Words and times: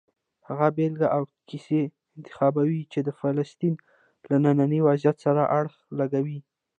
هغه 0.47 0.67
بېلګې 0.77 1.07
او 1.15 1.21
کیسې 1.49 1.81
انتخابوي 2.17 2.81
چې 2.91 2.99
د 3.07 3.09
فلسطین 3.19 3.73
له 4.29 4.37
ننني 4.45 4.79
وضعیت 4.87 5.17
سره 5.25 5.41
اړخ 5.57 5.75
لګوي. 5.99 6.39